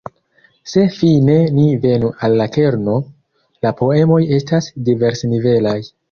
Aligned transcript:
Se 0.69 0.83
fine 0.93 1.33
ni 1.57 1.65
venu 1.83 2.07
al 2.27 2.37
la 2.39 2.47
kerno, 2.55 2.95
la 3.65 3.73
poemoj 3.81 4.21
estas 4.39 4.71
diversnivelaj. 4.89 5.75